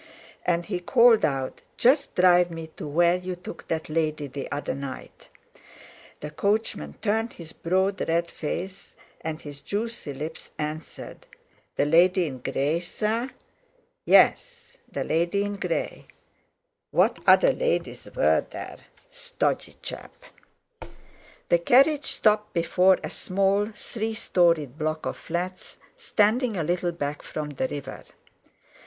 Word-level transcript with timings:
And 0.47 0.65
he 0.65 0.79
called 0.79 1.23
out: 1.23 1.61
"Just 1.77 2.15
drive 2.15 2.49
me 2.49 2.71
to 2.75 2.87
where 2.87 3.17
you 3.17 3.35
took 3.35 3.67
that 3.67 3.87
lady 3.87 4.25
the 4.25 4.51
other 4.51 4.73
night." 4.73 5.29
The 6.21 6.31
coachman 6.31 6.93
turned 7.03 7.33
his 7.33 7.53
broad 7.53 8.09
red 8.09 8.31
face, 8.31 8.95
and 9.23 9.39
his 9.39 9.59
juicy 9.61 10.15
lips 10.15 10.49
answered: 10.57 11.27
"The 11.75 11.85
lady 11.85 12.25
in 12.25 12.39
grey, 12.39 12.79
sir?" 12.79 13.29
"Yes, 14.03 14.79
the 14.91 15.03
lady 15.03 15.43
in 15.43 15.57
grey." 15.57 16.07
What 16.89 17.19
other 17.27 17.53
ladies 17.53 18.05
were 18.15 18.41
there! 18.49 18.77
Stodgy 19.07 19.75
chap! 19.83 20.13
The 21.49 21.59
carriage 21.59 22.05
stopped 22.05 22.53
before 22.53 22.97
a 23.03 23.11
small 23.11 23.67
three 23.75 24.15
storied 24.15 24.79
block 24.79 25.05
of 25.05 25.15
flats, 25.15 25.77
standing 25.95 26.57
a 26.57 26.63
little 26.63 26.91
back 26.91 27.21
from 27.21 27.51
the 27.51 27.67
river. 27.67 28.03